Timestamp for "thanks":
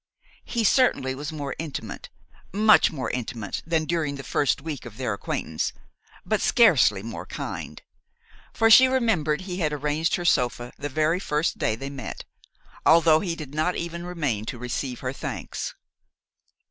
15.13-15.75